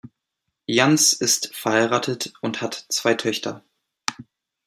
[0.65, 3.63] Jans ist verheiratet und hat zwei Töchter.